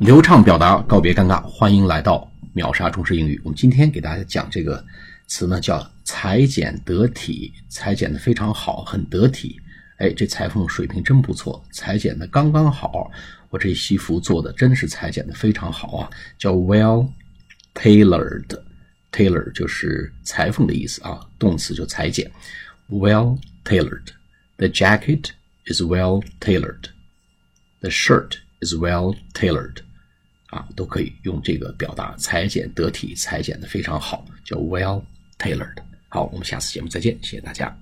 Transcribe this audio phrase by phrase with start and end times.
[0.00, 1.40] 流畅表达，告别尴尬。
[1.42, 3.40] 欢迎来到秒杀中式英语。
[3.44, 4.84] 我们今天给大家讲这个
[5.26, 9.60] 词呢，叫裁剪得体，裁剪的非常好，很得体。
[9.98, 13.10] 哎，这裁缝水平真不错，裁剪的刚刚好。
[13.50, 17.08] 我这西服做的真是裁剪的非常好啊，叫 well
[17.74, 18.58] tailored。
[19.12, 22.30] tailor 就是裁缝的意思啊，动词就裁剪。
[22.88, 24.08] well tailored。
[24.56, 25.30] The jacket
[25.66, 26.84] is well tailored.
[27.80, 29.76] The shirt is well tailored.
[30.46, 35.02] 啊，都可以用这个表达，裁剪得体，裁剪的非常好，叫 well
[35.38, 35.78] tailored。
[36.08, 37.74] 好，我们下次节目再见，谢谢大家。